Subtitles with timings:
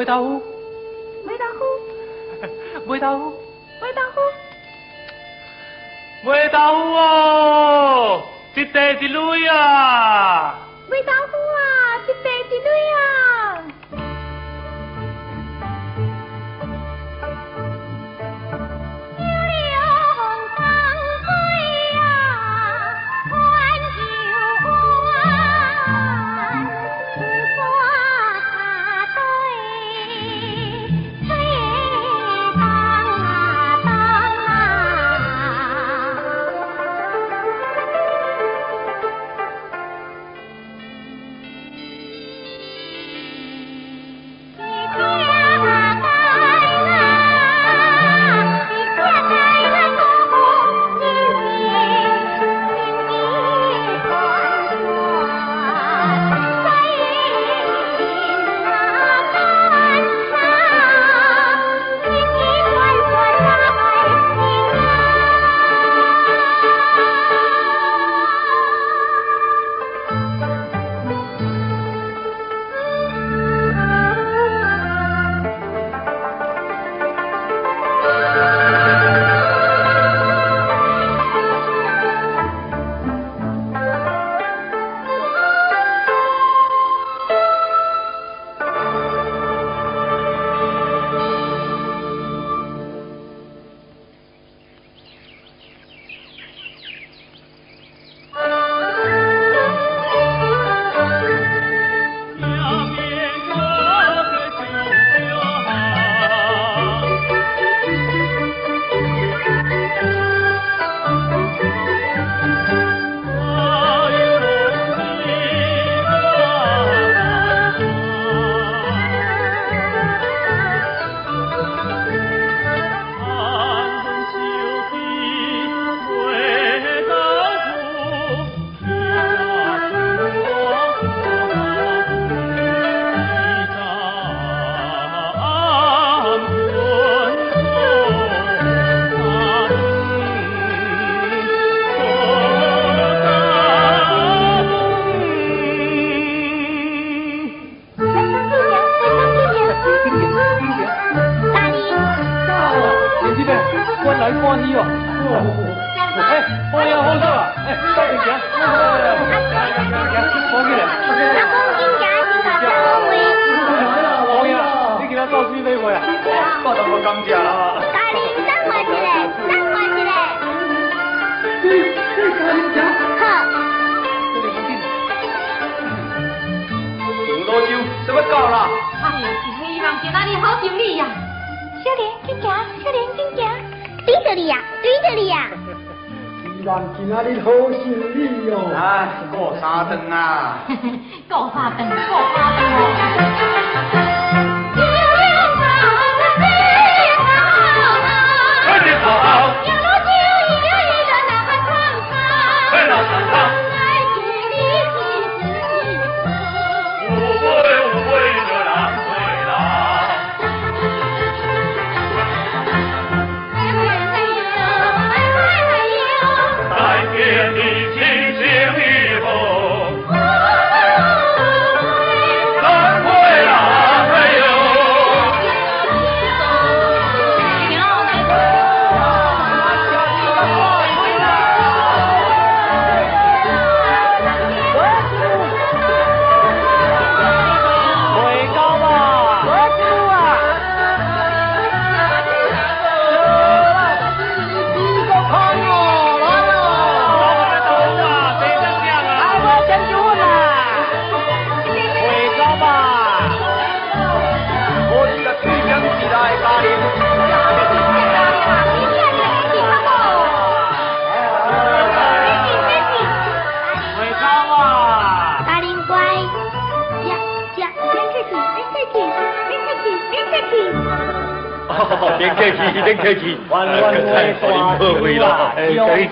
[0.00, 0.40] 梅豆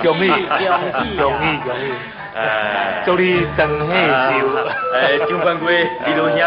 [0.03, 0.63] 恭喜恭喜
[1.17, 1.81] 恭喜恭喜！
[2.35, 4.57] 哎，祝你长喜寿！
[4.95, 6.39] 哎，张官贵，李老兄，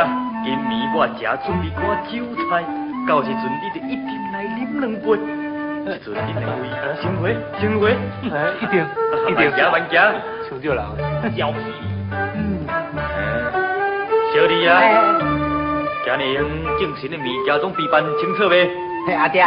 [0.44, 2.64] 今年我正准备赶酒菜，
[3.08, 5.06] 到时阵你就一定来啉两杯。
[5.84, 6.64] 这阵你两位
[7.02, 7.24] 先回，
[7.60, 7.84] 先回。
[8.32, 8.80] 哎，一定，
[9.28, 9.42] 一定。
[9.52, 9.92] 慢行，慢行。
[10.50, 10.80] 像少人。
[11.36, 11.58] 小屁。
[12.36, 12.38] 嗯。
[14.34, 14.72] 小弟啊，
[16.06, 16.42] 今年
[16.80, 18.70] 正神的物件总备办清楚未？
[19.08, 19.44] 嘿，阿爹，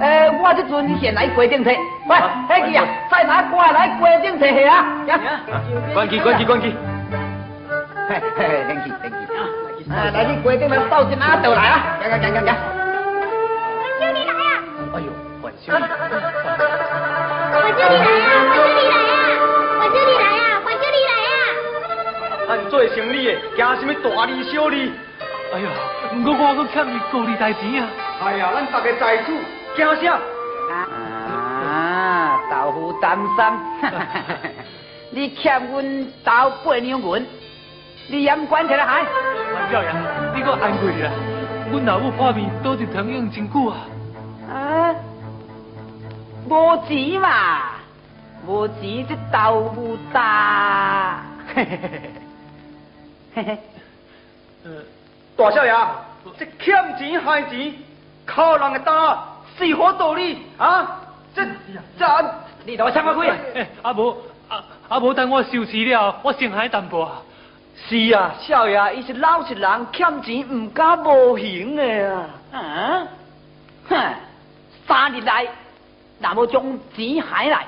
[0.00, 1.76] 诶，我这阵先来规定摕。
[2.06, 2.16] 喂，
[2.48, 4.84] 黑记啊，再拿过来规定摕下啊。
[5.92, 6.74] 关机，关机，关机。
[8.08, 9.16] 嘿嘿，等去，等去。
[9.90, 12.54] 啊，来，你规定来倒进阿豆来啊，行行行行行。
[13.80, 14.62] 万兄你来啊！
[14.94, 15.10] 哎呦，
[15.42, 15.66] 万兄。
[15.74, 18.30] 万兄你来啊！
[18.48, 19.42] 万兄你来啊！
[19.80, 20.62] 万兄你来啊！
[20.64, 21.40] 万兄你来啊！
[22.50, 24.92] 俺做生意的，惊什么大利小利？
[25.52, 25.66] 哎呀，
[26.12, 27.88] 不过我搁欠你高利贷钱啊！
[28.24, 29.32] 哎呀，咱大家财主，
[29.78, 30.18] 惊啥？
[31.70, 33.38] 啊，豆腐担心，
[35.12, 37.26] 你欠阮豆八两银，
[38.08, 39.02] 你也管起来还？
[39.54, 39.92] 万少爷，
[40.34, 41.12] 你搁安过啊？
[41.70, 43.76] 阮老母破面都是疼用真久啊！
[44.52, 44.94] 啊，
[46.48, 47.28] 无钱嘛，
[48.46, 51.22] 无钱这豆腐大，
[51.54, 51.90] 嘿嘿嘿
[53.34, 53.58] 嘿嘿，
[54.64, 54.70] 呃，
[55.36, 55.72] 大少爷，
[56.36, 57.72] 这欠钱害钱，
[58.26, 59.18] 靠人个担，
[59.58, 61.00] 是何道理啊？
[61.34, 61.44] 这
[61.98, 62.34] 这，
[62.64, 63.66] 你同我抢我开！
[63.82, 64.16] 阿无
[64.48, 67.22] 阿阿无等我收拾了，我先还淡薄啊。
[67.88, 72.26] 是啊，少爷，伊是老实人，欠钱唔敢无行的啊。
[72.52, 73.06] 啊？
[73.88, 74.14] 哼，
[74.86, 75.46] 三日来，
[76.20, 76.62] 若无将
[76.96, 77.66] 钱还来，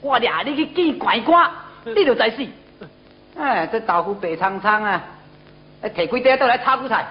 [0.00, 1.50] 我掠你去见官官，
[1.84, 2.46] 你就知死。
[3.38, 5.00] 哎，这豆腐白苍苍啊！
[5.94, 7.04] 提几袋倒来炒韭菜。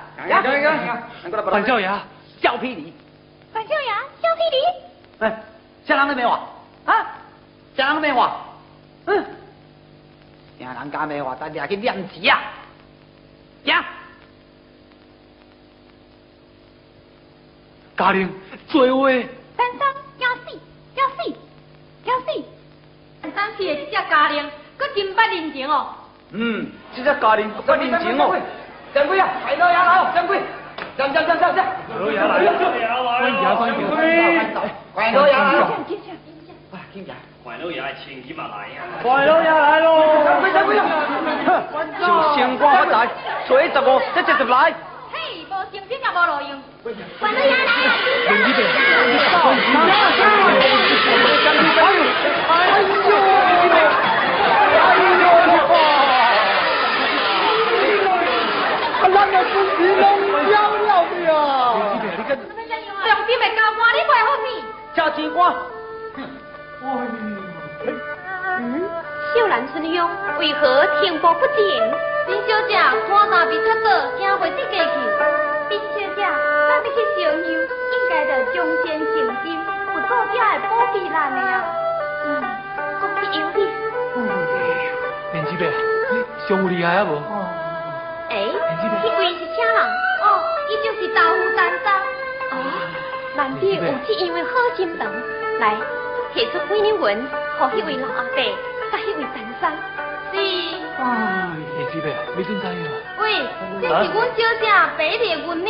[1.50, 1.92] 范少爷，
[2.42, 2.94] 小屁梨。
[3.54, 3.90] 范少爷，
[4.22, 5.26] 小屁梨。
[5.26, 5.44] 哎，
[5.86, 6.48] 啥人都没话
[6.86, 7.18] 啊？
[7.76, 8.46] 啥人都没话。
[9.06, 9.26] 嗯。
[10.58, 12.42] 听人家没话，咱俩去念字啊！
[13.66, 13.84] 行。
[17.98, 18.30] 家玲，
[18.68, 19.10] 做话。
[19.58, 19.88] 三三
[20.20, 20.60] 要死，
[20.96, 21.36] 要死，
[22.06, 22.44] 要死！
[23.22, 25.94] 三三是这只家玲，搁真不认情哦。
[26.32, 28.36] 嗯，这只家玲不认情哦。
[28.94, 30.42] 掌柜啊，快老爷来掌柜，
[30.98, 31.66] 上上上上上。
[32.00, 33.74] 老爷来了，关衙关衙。
[34.94, 35.58] 快老爷来了。
[35.88, 37.12] 进进进啊，进去。
[37.44, 38.78] 快老爷请来呀！
[39.02, 39.88] 快老爷来喽！
[42.00, 42.06] 就
[42.36, 43.10] 先官发财，
[43.48, 44.72] 随十五，一直就来。
[45.12, 45.16] 嘿，
[45.50, 46.52] 无成品也无路用。
[47.20, 47.90] 快老爷来了！
[48.28, 48.60] 快一点！
[52.48, 52.52] 哎呦！
[52.52, 53.14] 哎呦！
[59.02, 60.02] 咱的公司弄
[60.50, 61.30] 焦了的呀！
[63.44, 64.64] 你快好你。
[64.94, 65.54] 加钱官。
[66.84, 66.86] 嗯，
[69.34, 71.58] 秀兰春香为何停步不前？
[72.28, 74.96] 林小姐看那边出倒，惊袂得过去。
[75.70, 80.40] 林小姐，咱要去烧香，应该着将钱成金，有作者会
[80.70, 81.52] 保庇咱的呀。
[82.26, 82.28] 嗯，
[83.00, 83.60] 恭喜有你。
[85.34, 85.62] 连姊妹，
[86.12, 86.14] 你
[86.48, 87.10] 上有厉害啊无？
[93.80, 95.12] 难得有这样的好心肠，
[95.60, 95.78] 来，
[96.34, 97.00] 提出几两银，
[97.60, 98.36] 给迄位老阿伯，
[98.92, 99.64] 甲迄位陈生。
[100.34, 100.36] 是。
[100.98, 101.04] 哎，
[101.78, 102.70] 连姊妹，你怎知啊？
[103.20, 103.26] 喂，
[103.82, 104.66] 这是阮小姐
[104.98, 105.70] 白的银两。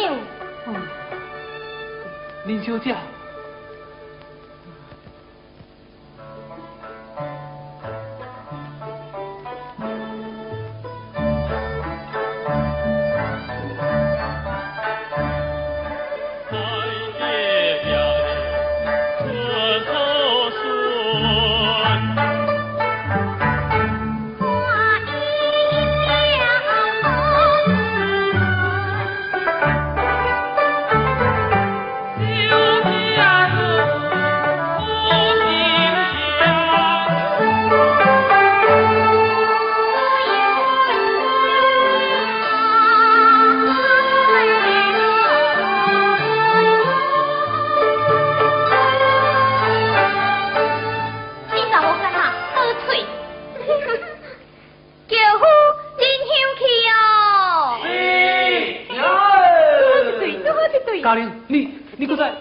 [2.46, 2.96] 林小姐。
[61.02, 62.32] 高玲，你你给我在。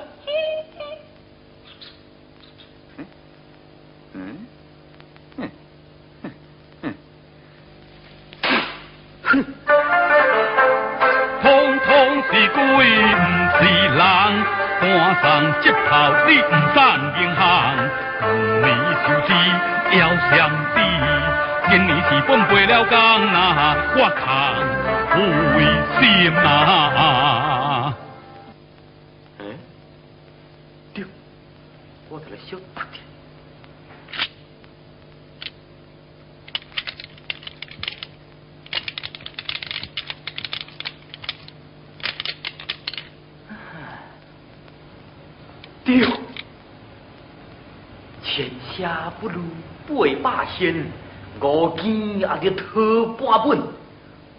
[53.39, 53.59] 本。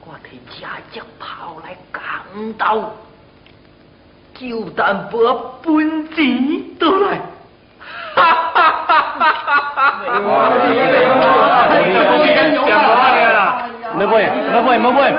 [0.03, 2.91] 我替家将跑来讲道，
[4.33, 5.11] 就但把
[5.63, 7.19] 本钱倒来。
[8.13, 9.99] 哈哈哈哈哈哈！
[13.93, 14.11] 没买，
[14.51, 15.11] 没买，没买，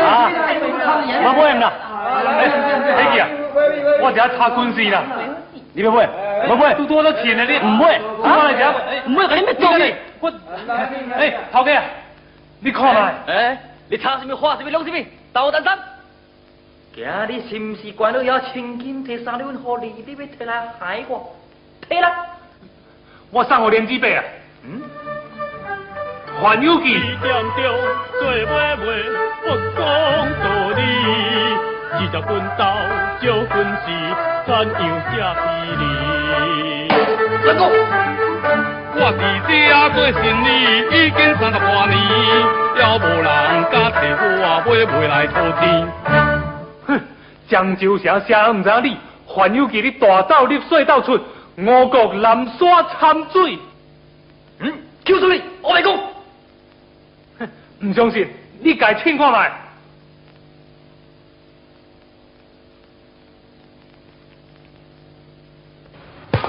[0.00, 0.30] 啊，
[1.22, 1.72] 没买唔啦？
[2.38, 2.40] 哎，
[2.96, 3.28] 黑姐啊，
[4.00, 5.02] 我等下查官司啦，
[5.74, 6.08] 你要买？
[6.48, 6.74] 没买？
[6.74, 7.58] 都多少钱啊你？
[7.58, 8.72] 唔买，我来讲，
[9.06, 9.94] 唔买，你咩做你？
[10.20, 10.32] 我，
[11.18, 11.82] 哎，头家，
[12.60, 13.56] 你看下，哎，
[13.88, 14.56] 你查什么话？
[14.56, 14.98] 什么弄什么？
[15.32, 15.78] 斗胆胆！
[16.94, 19.94] 今日是不是关了要千金提三两银你？
[20.04, 21.36] 你要提来害我？
[21.88, 22.26] 提啦！
[23.30, 24.24] 我送我连几百啊？
[24.64, 24.82] 嗯？
[26.42, 26.98] 还有记。
[28.18, 28.82] 做买卖不
[29.76, 29.78] 讲
[30.42, 30.80] 道理，
[31.98, 32.74] 只条棍刀
[33.20, 33.86] 就棍是
[34.46, 35.46] 怎样下霹
[35.78, 35.82] 雳？
[37.44, 37.60] 三哥，
[39.00, 39.50] 我伫这
[39.94, 40.48] 过生理
[40.90, 41.94] 已经三十多年，
[42.74, 43.26] 了无人
[43.70, 44.26] 敢替我
[44.66, 45.62] 买卖来讨钱。
[46.84, 47.00] 哼，
[47.48, 48.96] 漳州城谁人唔知你？
[49.24, 51.16] 还有记你大道入水道出，
[51.58, 53.56] 五国南沙掺水。
[54.58, 54.72] 嗯，
[55.04, 55.96] 叫出你，我来讲。
[57.38, 57.48] 哼，
[57.80, 58.28] 唔相信，
[58.60, 59.52] 你家请看来。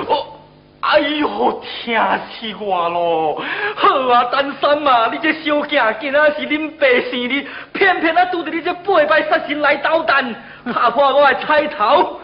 [0.08, 0.39] 哦，
[0.90, 1.28] 哎呦，
[1.86, 3.44] 疼死我咯！
[3.76, 10.34] 好啊，丹山啊，你这小囝今仔是恁爸生日，偏偏啊拄着你这八百杀神来捣蛋，
[10.74, 12.20] 打破我的彩头。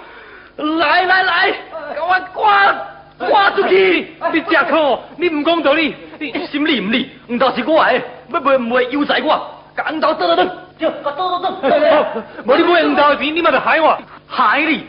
[0.58, 1.52] 来来来，
[1.94, 4.16] 给我赶赶出去！
[4.34, 8.02] 你这可，你唔讲道理，你心理唔理，唔都是我的，
[8.34, 10.46] 要买唔会悠哉我，赶到走走走，
[10.80, 12.24] 走走走走。
[12.46, 13.96] 无你买唔到钱，你嘛就害我，
[14.26, 14.88] 害你！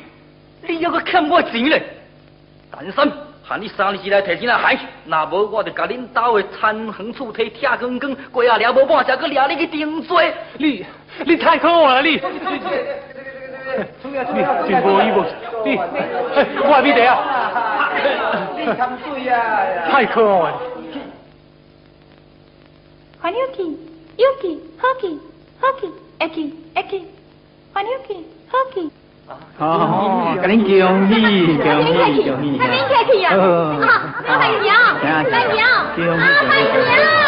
[0.66, 1.82] 你要个欠我钱嘞！
[2.72, 3.12] 单身，
[3.48, 10.34] 喊你三日之内提钱来还，那无我就甲恁兜的田横厝摕铁羹羹，过啊了无半只，搁掠你去定罪。
[10.58, 10.84] 你
[11.24, 12.14] 你太可恶了你！
[12.14, 12.20] 你
[14.02, 15.24] 真无义无
[15.64, 17.16] 你，我咪得啊！
[18.58, 19.38] 你贪水啊！
[19.92, 20.60] 太可恶了！
[23.20, 23.62] 还有去，
[24.16, 25.20] 有去，好去，
[25.60, 25.86] 好去，
[26.18, 27.04] 会去，会去，
[27.72, 28.14] 还有去，
[28.48, 28.90] 好去。
[29.58, 31.12] 哦，跟恁恭喜，
[31.56, 31.88] 恭喜，
[32.22, 32.58] 恭喜！
[32.58, 33.28] 快点客气啊！
[33.34, 34.30] 啊，大
[34.62, 34.68] 娘，
[35.02, 37.26] 大娘，啊，大娘！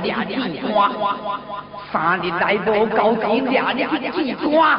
[0.01, 0.91] 钱，掠你去治官；
[1.93, 4.79] 三日来无交钱，掠你去治官；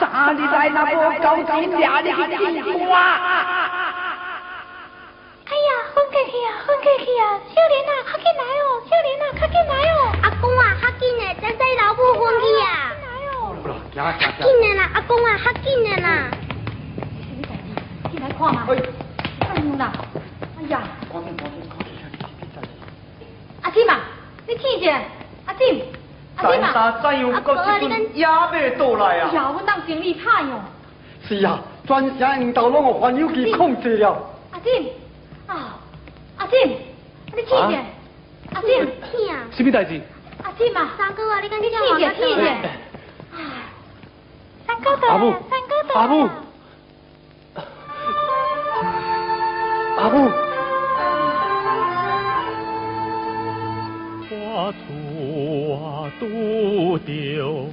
[0.00, 2.92] 三日来那无交钱，掠你去治官。
[5.52, 7.22] 哎呀，昏过去啊，昏过去啊！
[7.52, 8.64] 少年啊，快进来哦！
[8.88, 10.00] 少年啊，快进来哦！
[10.22, 12.66] 阿公啊，较紧的，再使老母昏去啊！
[13.94, 16.08] 来较紧的啦，阿公啊，较紧的啦！
[18.10, 18.56] 进来看嘛。
[18.66, 18.70] 哎
[19.60, 19.92] 呦啦，
[20.58, 20.80] 哎呀！
[23.60, 24.00] 阿金啊，
[24.46, 24.98] 你听一下，
[25.44, 25.84] 阿金，
[26.36, 26.72] 阿金啊！
[26.72, 27.90] 三怎样到这阵
[28.62, 29.32] 也未倒来啊？
[29.32, 30.60] 呀，阮当生意歹哟。
[31.26, 34.16] 是啊，全城领导拢有环友机控制了。
[34.52, 34.90] 阿金，
[35.46, 35.78] 啊，
[36.36, 36.76] 阿金，
[37.34, 37.80] 你听一下，
[38.54, 39.44] 阿金，听啊！
[39.52, 40.00] 什么代志？
[40.44, 42.56] 阿金啊，三哥啊，你赶紧听一下，听一下。
[44.66, 45.94] 三哥的，阿母三哥的。
[45.94, 46.28] 阿母，
[49.98, 50.30] 阿母，
[54.28, 54.76] 花土
[55.44, 57.66] 我独丢。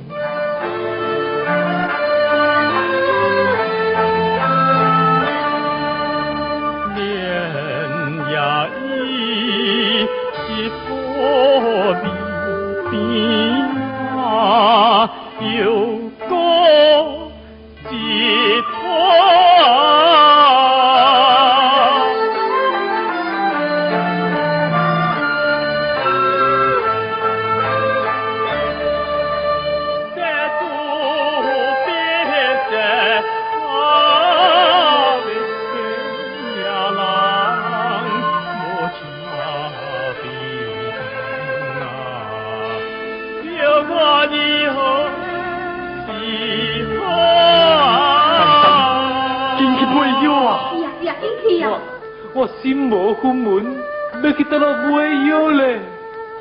[53.09, 53.75] 无分文，
[54.23, 55.79] 要去倒落买药嘞。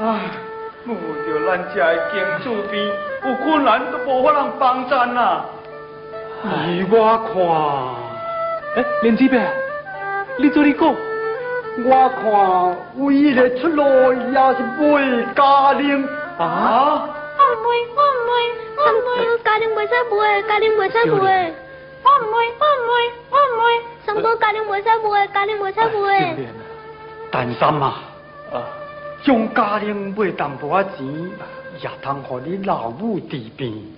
[0.00, 0.20] 唉，
[0.84, 2.86] 摸着咱这的经主边，
[3.24, 5.46] 有困难都无法通帮衬啊！
[6.66, 7.32] 依我看
[8.76, 9.38] 哎，莲子伯，
[10.36, 10.94] 你做你讲，看，
[11.86, 16.06] 我看唯一的出路也是卖家庭
[16.38, 17.08] 啊！
[17.38, 18.30] 我唔会，我唔会，
[18.76, 21.54] 我唔会，家庭袂使卖，家庭袂使买。
[22.04, 22.92] 我唔会，我唔会，
[23.30, 23.64] 我唔会。
[24.06, 26.06] 三哥家你袂使买，家你袂使买。
[27.30, 28.02] 担心啊！
[29.24, 31.30] 将家庭买淡薄仔钱，
[31.82, 33.94] 也通互你老母治病。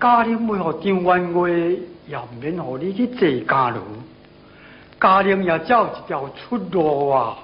[0.00, 3.80] 家庭买互张元月，也免互你去坐家奴。
[5.00, 7.38] 家庭也只有一条出路啊！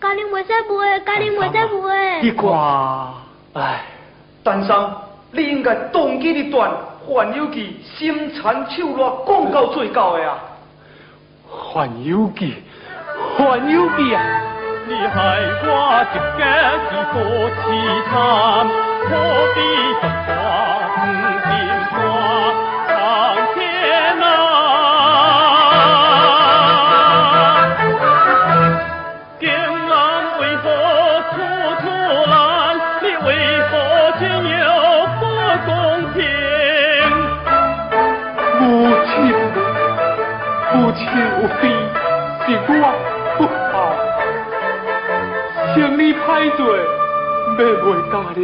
[0.00, 2.22] 家庭袂使买，家庭袂使买。
[2.22, 2.48] 你看，
[3.54, 3.84] 唉，
[4.44, 4.94] 丹生，
[5.32, 6.70] 你应该当机立断，
[7.06, 10.38] 患有其心残手热，讲到最高的啊！
[11.48, 12.62] 还有记，
[13.36, 14.22] 还有记啊！
[14.86, 15.16] 你害
[15.62, 15.66] 我
[16.12, 16.40] 一家
[16.86, 17.16] 是多
[17.56, 17.58] 凄
[18.08, 18.12] 惨，
[19.08, 19.10] 何
[19.54, 19.58] 必
[20.00, 20.28] 将花
[20.96, 20.98] 红
[21.46, 21.50] 金
[40.72, 41.70] 母亲有病，
[42.46, 42.72] 是我
[43.36, 43.40] 不
[43.72, 43.74] 好。
[45.74, 48.38] 生理歹做，要卖家庭，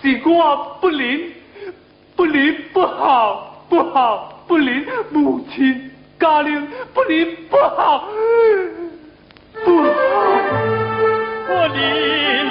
[0.00, 0.30] 是我
[0.80, 1.32] 不灵，
[2.16, 8.04] 不灵不好，不好不灵，母亲家庭不灵不好，
[9.64, 9.88] 不好。
[11.46, 11.78] 不灵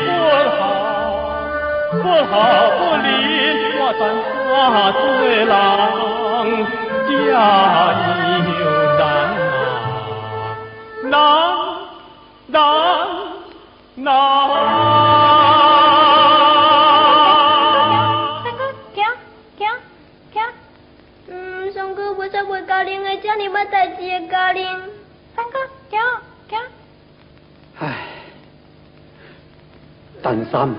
[0.06, 0.08] 不
[0.58, 0.62] 好，
[2.02, 2.34] 不好
[2.78, 3.08] 不灵，
[3.80, 4.02] 我怎
[4.46, 5.52] 化做人家
[7.20, 8.83] 有
[11.04, 11.20] 难啊，
[12.48, 12.64] 难
[13.96, 14.08] 难难。
[18.44, 18.64] 三哥，
[18.96, 19.04] 行
[19.58, 19.68] 行
[20.34, 20.36] 行。
[21.28, 24.64] 嗯，三哥袂使买家庭的，这么捌代志的家庭。
[25.36, 26.00] 三哥，行
[26.50, 26.60] 行。
[27.80, 28.08] 唉，
[30.22, 30.74] 丹三，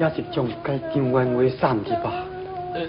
[0.00, 2.10] 也是将该张元伟送去吧。
[2.72, 2.80] 呃，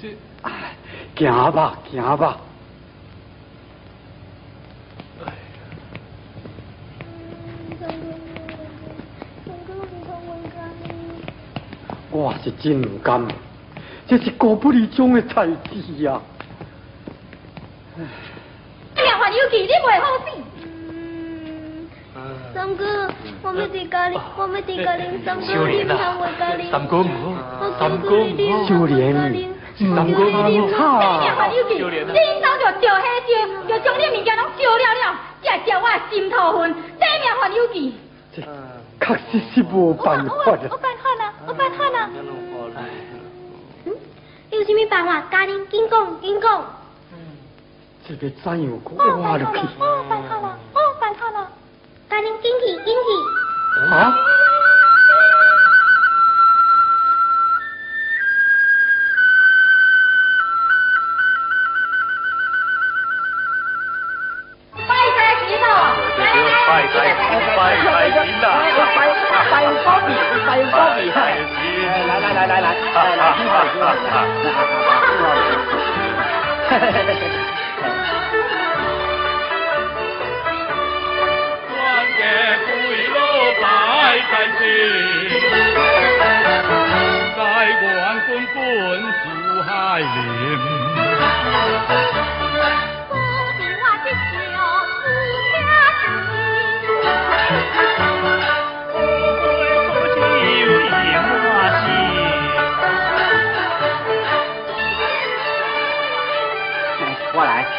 [0.00, 0.76] 这唉，
[1.16, 2.36] 行吧，行吧。
[12.12, 13.26] 我是真唔甘，
[14.06, 16.20] 这是国不离中的代志呀、
[17.96, 20.26] 哎呀，还有记，你袂好死。
[22.52, 23.10] 三哥，
[23.42, 25.04] 我要伫家里，我要伫家里。
[25.24, 26.70] 三哥，少年你唔通啊为家里。
[26.70, 29.02] 三哥唔好，三哥唔好，少年，
[29.78, 31.18] 三哥你唔好。
[31.18, 33.32] 命还有记，你因兜就招黑招，
[33.68, 37.96] 就将你物件拢烧了了，才叫我的心头恨，这命还有记。
[38.36, 38.42] 这
[39.00, 40.32] 确实是无办法
[44.62, 45.20] 有什么办法？
[45.28, 46.64] 家人紧讲，紧讲。
[48.06, 49.04] 这个怎样挂
[49.36, 49.58] 落去？
[49.80, 51.50] 哦，办好了，哦，办好了。
[52.08, 53.90] 家人紧去，紧去。
[53.92, 54.14] 啊？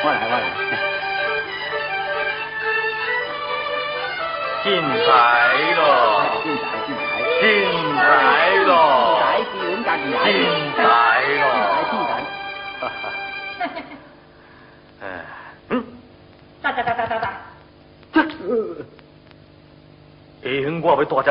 [0.04, 0.20] 大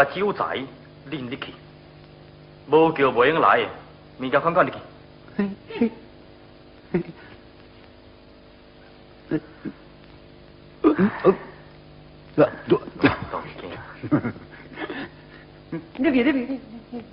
[0.04, 0.44] 只酒仔
[1.10, 1.52] 拎入去，
[2.70, 3.66] 无叫袂用来，
[4.18, 4.78] 物件看看入去。
[15.98, 16.58] 你别，你别，你
[16.90, 17.04] 你，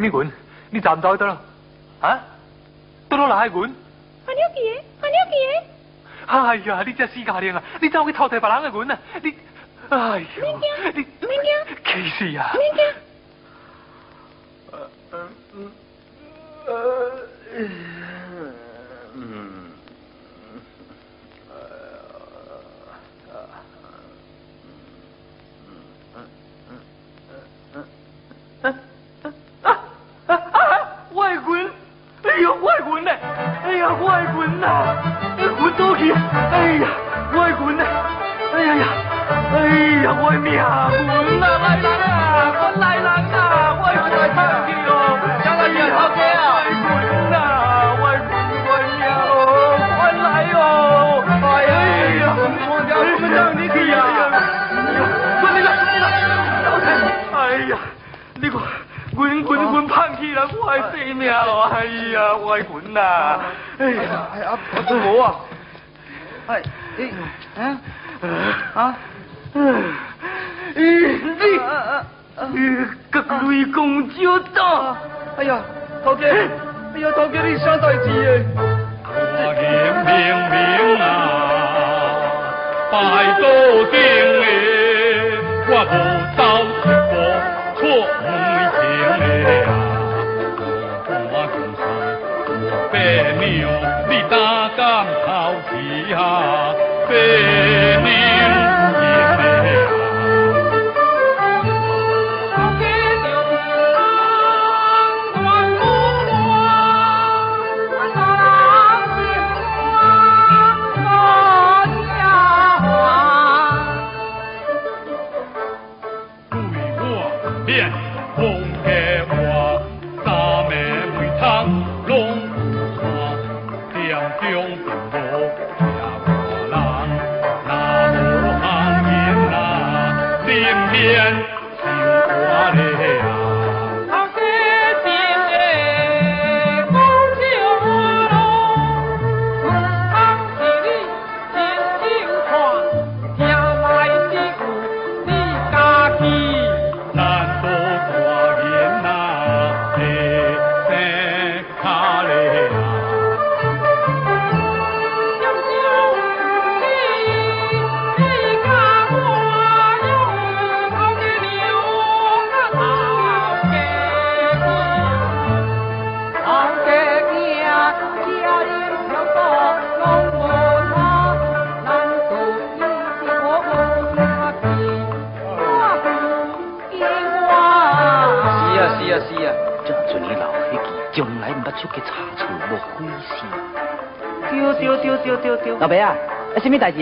[0.00, 0.30] 下去。
[0.70, 1.36] 你站唔到得啦？
[2.00, 2.20] 啊？
[3.08, 3.74] 到到哪系管？
[4.26, 5.36] 阿鸟姐，阿鸟姐。
[6.26, 7.62] 哎呀，你只私家娘啊！
[7.80, 8.98] 你走去偷睇别人嘅管啊！
[9.20, 9.34] 你，
[9.88, 10.26] 哎呀，
[10.94, 11.76] 你，咩惊？
[11.84, 12.52] 气死啊！
[12.54, 12.62] 咩
[68.74, 68.96] 啊。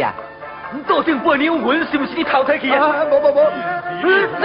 [0.00, 0.14] 啊？
[0.70, 3.04] 你到顶背年，我是不是你偷睇去啊？
[3.08, 3.40] 不不不，
[4.02, 4.44] 不是。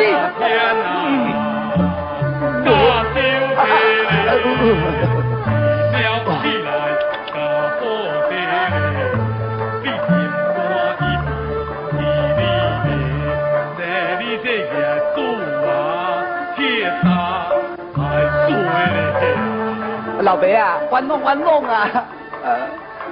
[20.22, 21.90] 老伯啊，冤枉冤枉啊！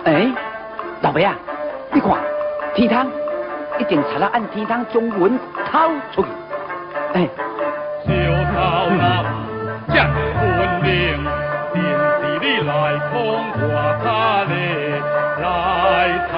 [0.05, 0.31] 哎、
[1.01, 1.35] 老伯啊，
[1.93, 2.09] 你看
[2.73, 3.05] 天堂
[3.77, 5.37] 一定查了按天堂中文
[5.69, 6.27] 掏出去。
[7.13, 7.27] 哎，
[8.05, 8.11] 小
[8.53, 9.25] 偷男
[9.93, 10.07] 将
[10.39, 10.89] 本领，
[11.73, 12.71] 定是你来
[13.11, 13.59] 空话
[14.03, 14.05] 他
[14.45, 14.53] 嘞
[15.41, 15.43] 来
[16.31, 16.33] 偷。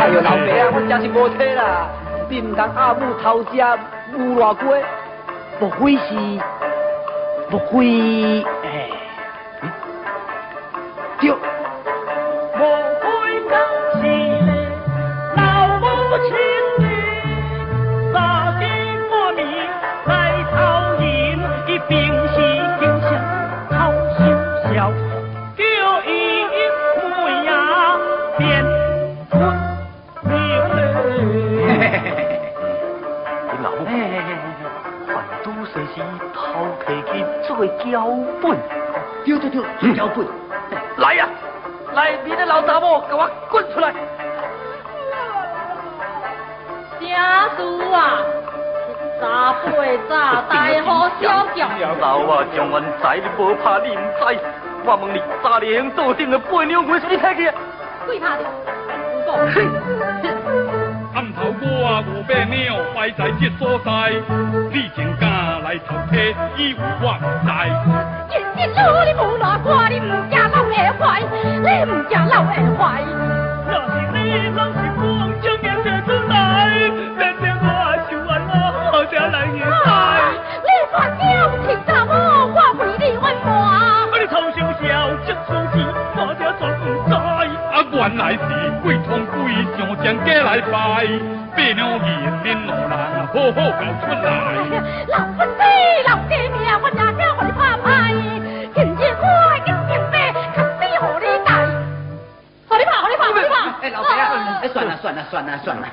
[0.00, 1.88] 哎呦，老白啊，我真是无体啦！
[2.28, 3.48] 你唔当阿母偷食
[4.16, 4.76] 乌拉瓜，
[5.60, 6.14] 莫非是？
[7.50, 8.44] 莫非？
[8.64, 8.90] 哎，
[36.90, 38.06] 提起做脚
[38.42, 38.58] 本。
[39.24, 39.62] 丢丢丢，
[39.94, 40.26] 脚本。
[40.96, 41.28] 来呀、
[41.94, 43.92] 来，你的老杂毛，给我滚出来！
[47.00, 48.22] 家主啊，
[49.20, 49.54] 杂
[50.48, 51.68] 大好小脚。
[52.00, 52.70] 老啊，将
[53.16, 54.38] 你不怕你唔知，
[54.84, 55.22] 我问你，
[56.14, 57.50] 顶的背娘为你睇起？
[58.06, 58.44] 鬼怕的，
[59.24, 60.30] 不讲。
[61.14, 63.90] 暗头哥啊，我背娘摆在这所在，
[64.72, 65.29] 你真。
[65.78, 65.94] 头
[67.00, 67.04] 我，
[68.60, 70.12] 努力无赖乖，你老
[70.98, 71.00] 坏，
[71.42, 72.12] 你老下
[72.76, 72.80] 坏。
[73.66, 74.16] 若是你
[74.56, 75.00] 老是光
[75.40, 75.44] 睁
[76.04, 76.34] 出来，
[77.62, 78.44] 我
[78.90, 78.94] 好
[79.28, 79.36] 来
[79.84, 79.88] 坏？
[80.62, 81.20] 你发嬲，
[81.66, 82.10] 气查某，
[82.54, 82.56] 我
[82.98, 83.02] 你。
[83.16, 83.26] 啊
[84.12, 84.54] 你，这我。
[87.70, 88.38] 啊原来是
[88.82, 89.34] 鬼通鬼
[89.76, 90.72] 上将家来拜，
[91.54, 92.06] 八两二
[92.42, 92.92] 恁老人
[93.26, 94.26] 好好交出来。
[95.08, 95.14] 老。
[105.10, 105.88] 算了算了算了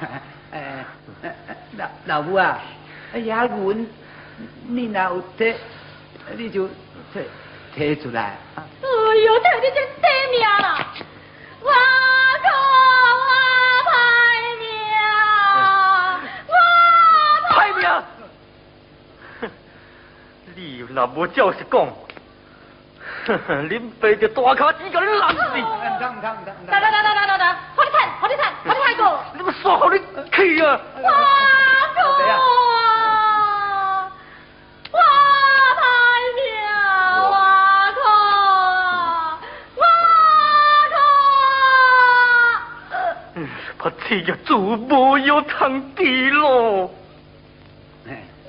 [0.52, 0.86] 哎，
[1.78, 2.60] 老老吴啊，
[3.14, 3.88] 哎呀，阮
[4.68, 5.56] 你那有得，
[6.36, 6.68] 你就
[7.14, 7.24] 提
[7.74, 8.38] 提出来。
[8.56, 8.64] 哎
[9.26, 10.78] 呦，这你真爹命啦！
[11.62, 11.70] 我
[12.44, 13.26] 可我
[13.88, 13.90] 歹
[14.60, 14.66] 命，
[16.48, 16.52] 我
[17.50, 17.80] 歹命。
[19.42, 19.42] 哼，
[20.56, 21.76] 你若无照实讲，
[23.26, 25.40] 哼哼，恁爸就大卡子甲恁烂死。
[25.42, 27.44] 等等等等等等等等等，
[27.76, 28.47] 快点看，快点看，快
[28.88, 30.00] 大哥，你们说好的
[30.32, 30.80] 去啊！
[30.96, 31.02] 大
[31.94, 32.02] 哥，
[34.94, 35.00] 哇
[35.76, 35.82] 太
[36.38, 36.48] 妙，
[37.30, 38.00] 大哥，
[39.76, 39.84] 大
[40.94, 40.96] 哥，
[43.78, 43.84] 不
[46.32, 46.90] 咯！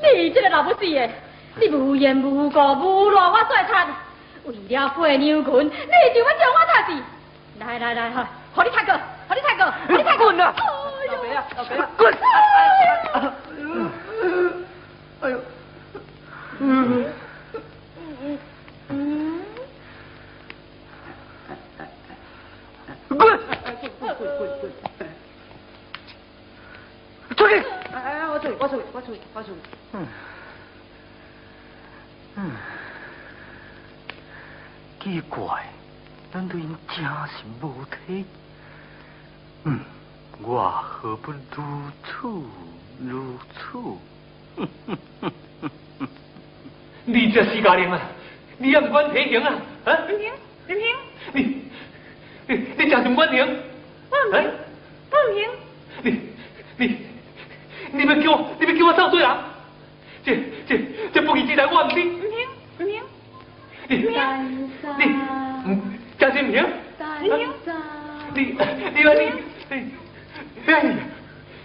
[0.00, 1.10] 你这个老不死的，
[1.56, 3.88] 你无言无顾无乱我做惨，
[4.44, 5.72] 为了背牛群，你
[6.14, 7.02] 就要叫我贪钱！
[7.58, 8.24] 来来来哈，
[8.54, 9.64] 好你太哥，好你太哥。
[10.28, 10.54] 滚啊！
[11.08, 12.14] 老白啊，老白啊，滚！
[15.22, 15.40] 哎呦，
[16.58, 17.10] 嗯。
[23.08, 23.16] 滚！
[23.18, 23.18] 滚
[23.78, 25.00] 滚滚滚滚！
[27.34, 27.54] 出去！
[27.94, 29.58] 哎哎，我出去，我出去，我出去，我出去。
[29.94, 30.06] 嗯。
[32.36, 32.50] 嗯。
[35.00, 35.64] 奇怪，
[36.30, 37.06] 咱对因真是
[37.62, 38.26] 无体。
[39.64, 39.80] 嗯，
[40.40, 41.38] 我何不如
[42.04, 42.28] 此
[43.00, 43.78] 如此？
[47.04, 48.00] 你这是家人啊！
[48.58, 49.54] 你也不管体型啊？
[49.84, 49.92] 啊？
[50.08, 50.32] 林平，
[50.66, 50.86] 林平，
[51.32, 51.62] 你
[52.46, 53.38] 你你讲什么关庭？
[54.10, 54.50] 王平，
[55.10, 55.48] 王平，
[56.02, 56.20] 你
[56.76, 56.98] 你
[57.92, 59.44] 你们给我你们给我上罪啊！
[60.24, 60.78] 这这
[61.12, 61.96] 这不义之财我唔知。
[61.96, 62.30] 林平，
[62.78, 64.08] 你你
[65.66, 66.64] 嗯，张新平，
[67.22, 67.48] 林平，
[68.34, 68.52] 你你
[68.94, 69.76] 你你你
[70.68, 70.94] 哎呀！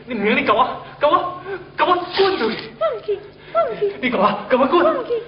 [0.06, 1.42] 你明你搞我搞我
[1.78, 2.72] 搞我滚出去！
[2.80, 3.20] 放弃，
[3.52, 4.84] 放弃，你搞我搞我滚！
[4.84, 5.22] 放弃，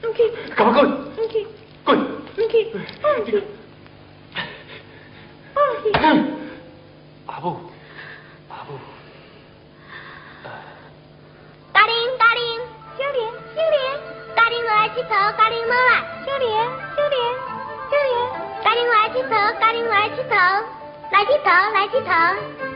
[0.00, 0.84] 放弃，搞我滚！
[1.16, 1.46] 放弃，
[1.84, 1.98] 滚！
[2.36, 3.42] 放弃，放弃，
[5.54, 5.92] 放弃。
[7.26, 7.58] 阿母，
[8.48, 8.78] 阿母，
[11.72, 12.60] 大林，大林，
[12.96, 14.00] 小莲，小莲，
[14.36, 15.74] 大林来剃头，大林来，
[16.24, 17.18] 小莲，小莲，
[17.90, 18.14] 小莲，
[18.62, 19.30] 大林来剃头，
[19.60, 20.36] 大林来剃头，
[21.10, 22.73] 来剃头，来剃头。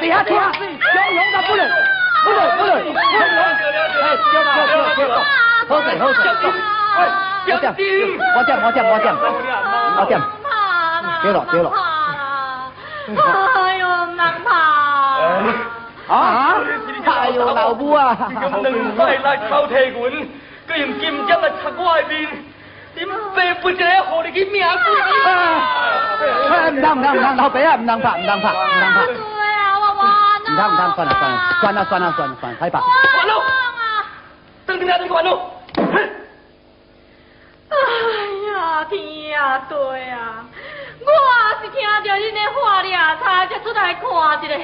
[0.00, 0.38] 底下听，交
[1.10, 1.60] 勇的不能，
[2.24, 2.98] 不能，不能，不能，
[4.00, 5.10] 哎，交交交交，
[5.66, 6.18] 好水，好水，
[7.46, 7.62] 我点，
[8.34, 9.06] 我点，我点，我点，
[9.96, 10.20] 我点，
[11.22, 11.66] 对了，对了，
[13.54, 14.48] 哎呦，难怕。
[16.06, 16.16] 啊，
[17.06, 20.12] 哎呦，老母啊，咁两块来偷提阮，
[20.68, 22.28] 佮用金针来插我的面，
[22.96, 22.98] 恁
[23.34, 24.68] 爸不一个互你去命鬼
[26.20, 31.10] 哎，唔通唔通唔通，老爸啊，唔通拍，唔通拍，唔通拍，唔通唔通，算了算了，
[31.60, 32.78] 算了算了算了算了，快拍。
[32.80, 33.32] 完了，
[34.66, 35.30] 等你俩你完了。
[37.70, 37.76] 哎
[38.52, 38.94] 呀，天
[39.40, 39.76] 啊，对
[40.10, 40.44] 啊，
[41.00, 41.08] 我
[41.62, 44.02] 是听到恁的话俩才才出来看
[44.44, 44.54] 一下，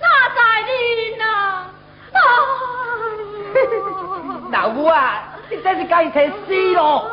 [0.00, 0.06] 哪
[0.64, 1.30] 知恁啊？
[4.50, 7.10] 老母啊，你真是该死死咯！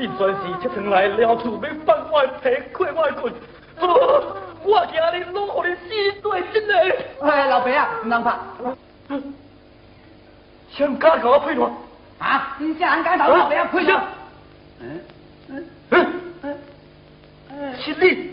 [0.00, 3.32] 好，你算是这趟来了厝要放我的皮，亏我的棍。
[3.80, 5.88] 哦，我今日拢互你死
[6.22, 6.74] 对真的。
[7.22, 8.34] 哎，老爸啊，唔通拍。
[10.70, 11.70] 想敢甲我配合？
[12.18, 14.00] 啊，你这人敢头老爸啊，配合？
[14.80, 15.00] 嗯
[15.48, 15.66] 嗯
[16.42, 16.58] 嗯
[17.50, 18.30] 嗯，是你。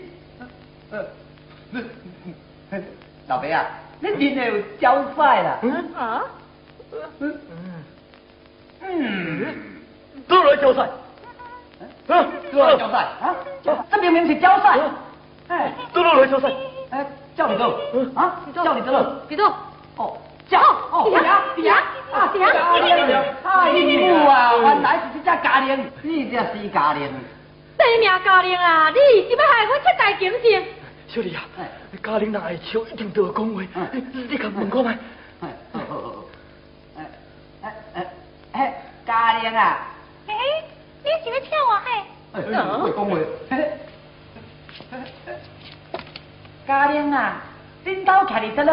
[3.26, 3.66] 老爸啊，
[4.00, 5.58] 你真系有交赛啦？
[5.98, 6.24] 啊？
[7.20, 7.84] 嗯嗯
[8.80, 9.54] 嗯，
[10.26, 10.88] 都来交赛。
[12.08, 13.36] 交赛啊？
[13.90, 14.78] 这明明是交赛。
[15.48, 16.50] 哎，都来交赛。
[16.90, 17.06] 哎，
[17.36, 17.78] 叫你走，
[18.14, 18.92] 啊，叫你走，
[19.28, 19.52] 别动。
[19.96, 20.16] 哦，
[20.48, 20.58] 叫，
[20.90, 21.82] 哦，呀呀，
[22.12, 22.94] 啊，家玲，
[23.44, 27.02] 哎呦啊，原来是这只家玲，你这是家玲。
[27.78, 28.96] 生命家玲啊，你
[29.28, 30.64] 是要害我出大惊性？
[31.08, 31.44] 小丽啊，
[32.02, 33.62] 家玲若会笑，一定对我讲话。
[34.12, 34.98] 你甲问看卖。
[35.40, 37.00] 哎，哎
[37.62, 38.06] 哎哎
[38.52, 39.86] 哎，家玲啊，
[41.22, 41.86] 是要跳我嘿？
[42.32, 43.12] 哎，会讲话。
[46.66, 47.42] 家玲啊，
[47.84, 48.72] 恁兜徛伫倒落，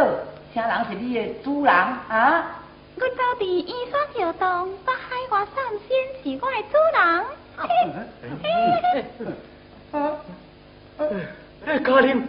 [0.53, 2.61] 啥人是你的主人啊？
[2.97, 5.55] 我走伫医山桥洞，北海花三
[5.87, 5.89] 仙
[6.21, 6.99] 是我的主人。
[11.65, 12.27] 哎，家玲，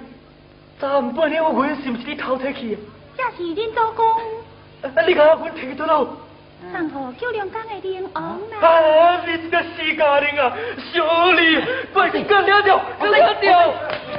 [0.78, 2.78] 昨昏半夜我问是毋是你偷摕去？
[3.16, 4.04] 这是恁祖公，
[5.06, 6.16] 你甲我阮摕去倒落？
[6.72, 8.66] 送互九龙岗的灵王啦。
[8.66, 10.52] 啊，你这是家玲啊，
[10.92, 11.60] 小李，
[11.92, 13.72] 快去干了掉，干了掉！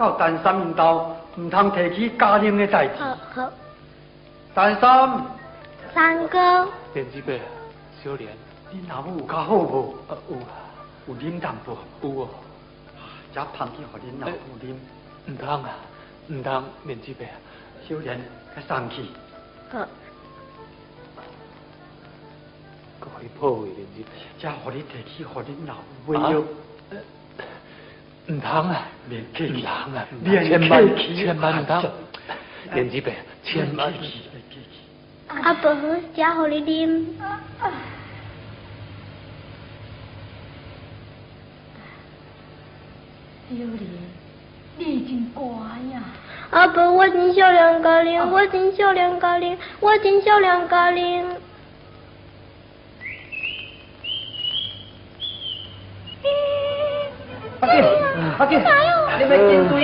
[0.00, 3.02] 到陈三面道，唔通提起家玲的代志。
[3.02, 3.50] 好好，
[4.54, 5.26] 单三，
[5.94, 7.34] 三哥，电子伯，
[8.02, 8.30] 小莲，
[8.70, 9.94] 你老母有较好无？
[10.08, 10.46] 啊有啊，
[11.06, 11.76] 有啉淡薄？
[12.02, 12.28] 有哦，
[13.34, 14.74] 才捧去互恁老母啉。
[15.26, 15.70] 唔通啊，
[16.28, 17.26] 唔通，面子伯，
[17.86, 18.18] 小莲，
[18.56, 19.10] 较生气。
[19.70, 19.86] 好，
[22.98, 24.10] 各位破坏面子伯。
[24.40, 25.74] 才互你提起，互恁老
[26.06, 26.42] 母买药。
[28.28, 29.52] 唔通啊，免客气。
[29.52, 31.16] 唔通啊，免千万客气。
[31.16, 31.90] 千万唔通，
[32.72, 33.92] 面子白，千万
[35.42, 35.74] 阿伯，
[36.14, 37.04] 才互你啉。
[43.48, 43.88] 小莲，
[44.76, 45.44] 你真乖
[45.92, 46.02] 呀！
[46.50, 51.36] 阿伯，我真少年家玲，我真少年家玲，我真少年家玲。
[57.60, 57.82] 阿姐，
[58.38, 58.56] 阿姐，
[59.18, 59.74] 你咪见对，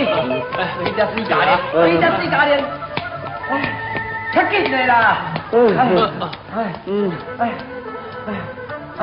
[0.83, 1.33] 你只死家
[2.01, 2.53] 只死家咧，
[4.33, 5.33] 出劲嚟啦！
[5.57, 5.59] 哎，
[6.85, 7.41] 嗯，哎，
[8.27, 8.29] 哎，
[8.99, 9.01] 哎，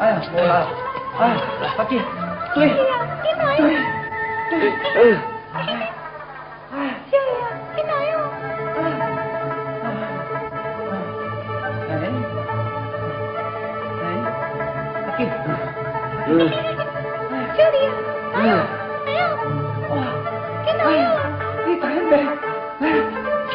[0.00, 0.66] 哎呀，冇啦，
[1.20, 1.22] 哎，
[1.76, 2.00] 阿弟，
[2.54, 2.78] 对，对，
[4.48, 4.56] 对，
[4.96, 5.20] 嗯，
[6.72, 6.76] 哎，
[7.76, 8.12] 你哪有？
[8.78, 8.80] 哎，
[14.00, 14.02] 哎，
[15.04, 15.20] 阿姐，
[16.28, 16.30] 嗯。
[17.56, 17.76] 小丽，
[18.34, 19.20] 嗯，哎呀，
[19.90, 19.92] 哇，
[20.64, 21.04] 你哪有？
[21.66, 22.12] 你睇未？
[23.50, 23.54] 停，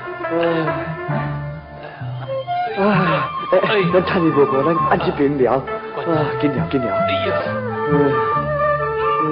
[3.71, 5.53] 咱趁伊无无，咱按这边聊。
[5.53, 5.63] 啊，
[6.41, 6.93] 紧聊紧聊。
[6.93, 7.33] 哎呀。
[7.89, 7.93] 嗯
[9.23, 9.25] 嗯。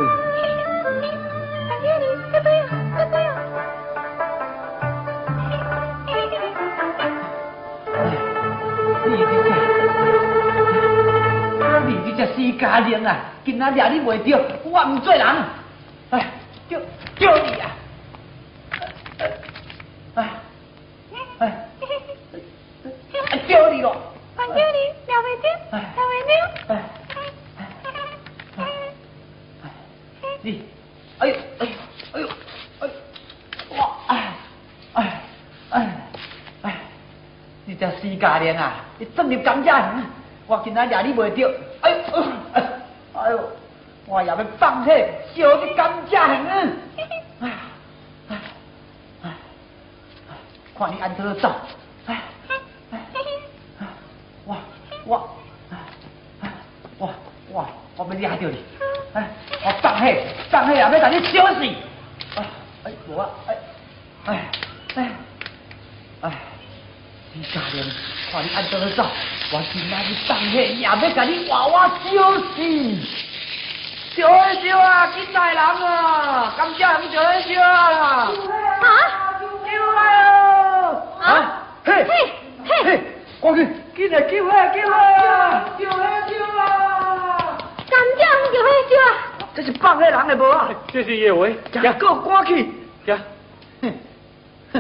[12.06, 13.18] 你这死家人啊！
[13.44, 15.26] 今仔日你袂着，我唔做人。
[16.12, 16.32] 哎，
[16.70, 16.80] 叫
[17.18, 17.72] 叫你啊！
[20.16, 20.30] 哎
[21.40, 21.68] 哎，
[23.48, 23.96] 叫你咯！
[26.30, 26.94] 我叫你
[27.58, 28.10] 廖伟
[30.42, 30.64] 丁，廖伟丁。
[31.20, 31.68] 哎哎，哎呦哎呦
[32.14, 32.28] 哎呦
[32.80, 32.90] 哎，
[33.78, 34.34] 哇哎
[34.94, 35.22] 哎
[35.72, 35.76] 哎
[36.62, 36.76] 哎，
[37.66, 38.74] 你这死家人啊！
[38.98, 40.04] 你怎入甘蔗园？
[40.48, 41.98] 我今仔日你袂着，哎呦
[43.14, 43.50] 哎呦，
[44.06, 44.92] 我也要放火
[45.36, 46.78] 烧你甘蔗园。
[47.42, 47.52] 哎
[48.30, 48.38] 哎
[49.24, 49.26] 哎，
[50.78, 51.52] 看你安怎走？
[52.08, 52.22] 哎
[52.92, 53.00] 哎，
[54.46, 54.58] 我
[55.06, 55.30] 我
[56.98, 57.14] 我
[57.52, 57.66] 我
[57.98, 58.58] 我要抓着你，
[59.14, 59.28] 哎，
[59.64, 60.06] 我放火
[60.50, 61.66] 放火也要把你烧死。
[62.36, 62.46] 啊
[62.86, 63.58] 哎我哎
[64.26, 64.50] 哎
[64.96, 65.12] 哎
[66.22, 66.32] 哎，
[67.34, 67.86] 你家人
[68.32, 69.06] 看你安怎走？
[69.52, 72.56] 我今仔日放火也要把你娃娃烧死。
[74.16, 76.54] 烧啊烧啊，紧来人啊！
[76.58, 78.32] 甘蔗园烧一烧啊！
[78.82, 78.88] 啊！
[79.40, 80.02] 救啊！
[81.22, 81.64] 啊！
[81.86, 82.10] 嘿嘿
[82.66, 83.02] 嘿，嘿，
[83.42, 83.58] 赶紧，
[83.96, 84.94] 紧来救啊救啊！
[85.78, 86.89] 救啊救啊！
[88.20, 89.08] 甘蔗园就火烧啊！
[89.56, 90.70] 这是放火人的无啊！
[90.92, 91.48] 这是叶话，
[91.82, 92.70] 呀，够赶去！
[93.06, 93.18] 呀，
[93.82, 93.94] 哼
[94.74, 94.76] 哼，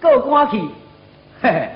[0.00, 0.58] 够赶去！
[1.42, 1.70] 嘿嘿，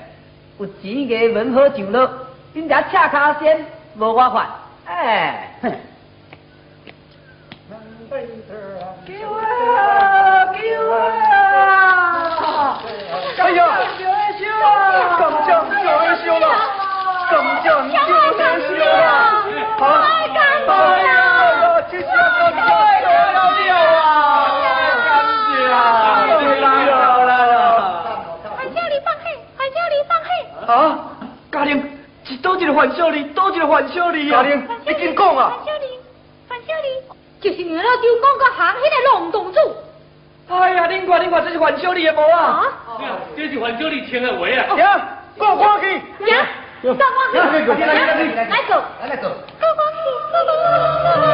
[0.59, 2.09] 有钱个门好上落，
[2.55, 3.65] 恁家赤脚先
[3.97, 4.59] 无我法。
[4.85, 5.71] 哎，哼！
[9.05, 10.59] 救啊救
[10.91, 10.95] 啊！
[13.37, 13.59] 哎呀，
[13.97, 14.65] 救啊救啊！
[15.19, 16.45] 甘蔗就会烧了，
[17.29, 17.87] 甘蔗就会烧了，
[19.79, 19.83] 啊！
[20.67, 20.69] 哎
[21.03, 21.09] 呀，
[21.91, 22.07] 这下
[22.39, 22.67] 可就烧
[23.31, 23.69] 了了
[25.71, 25.77] 啊！
[26.05, 26.65] 甘蔗就烧
[27.25, 27.31] 了。
[28.57, 29.23] 还叫你放火，
[29.57, 30.29] 还叫你放火。
[30.73, 30.75] 啊，
[31.51, 31.69] 家玲，
[32.23, 34.43] 是倒一个范小丽，倒一个范小丽啊！
[34.43, 35.57] 家玲，你紧讲啊！
[35.57, 35.99] 范小玲，
[36.47, 36.89] 范小玲，
[37.41, 39.59] 就是原来丢讲个行迄个龙洞主。
[40.47, 42.37] 哎呀，恁看恁看，这是范小丽的无啊？
[42.87, 43.19] 啊！
[43.35, 44.77] 这是黄小丽听的话啊！
[44.77, 45.07] 呀，
[45.37, 45.95] 过看去。
[46.31, 46.47] 呀，
[46.93, 48.83] 上光去，来走。
[49.01, 49.23] 来来走。
[49.59, 49.97] 高光喜，
[50.31, 50.63] 高光喜，
[51.03, 51.24] 高光喜。